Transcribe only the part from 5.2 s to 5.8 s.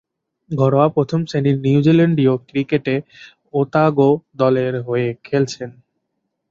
খেলছেন।